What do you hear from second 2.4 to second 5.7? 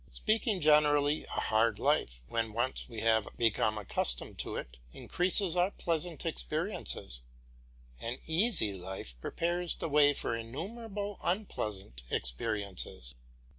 once we have become used to it, increases our